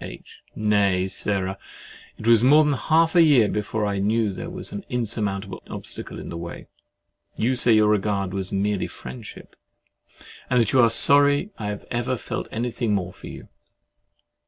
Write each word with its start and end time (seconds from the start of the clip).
H. 0.00 0.42
Nay, 0.56 1.06
Sarah, 1.06 1.56
it 2.18 2.26
was 2.26 2.42
more 2.42 2.64
than 2.64 2.72
half 2.72 3.14
a 3.14 3.22
year 3.22 3.46
before 3.48 3.86
I 3.86 4.00
knew 4.00 4.30
that 4.30 4.34
there 4.34 4.50
was 4.50 4.72
an 4.72 4.84
insurmountable 4.88 5.62
obstacle 5.70 6.18
in 6.18 6.28
the 6.28 6.36
way. 6.36 6.66
You 7.36 7.54
say 7.54 7.74
your 7.74 7.86
regard 7.86 8.34
is 8.34 8.50
merely 8.50 8.88
friendship, 8.88 9.54
and 10.50 10.60
that 10.60 10.72
you 10.72 10.80
are 10.80 10.90
sorry 10.90 11.50
I 11.56 11.66
have 11.66 11.84
ever 11.92 12.16
felt 12.16 12.48
anything 12.50 12.94
more 12.96 13.12
for 13.12 13.28
you. 13.28 13.46